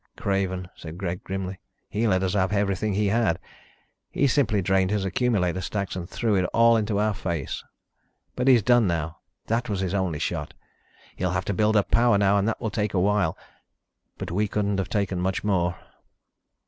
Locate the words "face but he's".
7.13-8.63